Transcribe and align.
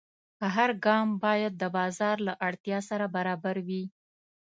هر 0.55 0.69
ګام 0.85 1.07
باید 1.23 1.53
د 1.57 1.63
بازار 1.77 2.17
له 2.27 2.33
اړتیا 2.47 2.79
سره 2.89 3.05
برابر 3.15 3.55
وي. 3.67 3.83